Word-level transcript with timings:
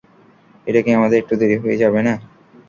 এটা 0.67 0.79
কি 0.85 0.99
আমাদের 0.99 1.17
একটু 1.19 1.33
দেরি 1.41 1.55
হয়ে 1.63 1.81
যাবে 1.83 1.99
না? 2.07 2.13